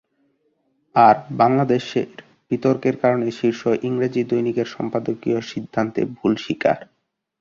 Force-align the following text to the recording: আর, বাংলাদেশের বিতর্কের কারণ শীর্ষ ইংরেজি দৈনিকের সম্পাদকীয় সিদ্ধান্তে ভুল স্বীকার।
আর, 0.95 1.15
বাংলাদেশের 1.33 2.09
বিতর্কের 2.51 2.95
কারণ 2.97 3.19
শীর্ষ 3.31 3.61
ইংরেজি 3.83 4.21
দৈনিকের 4.23 4.67
সম্পাদকীয় 4.67 5.39
সিদ্ধান্তে 5.51 6.01
ভুল 6.15 6.33
স্বীকার। 6.35 6.77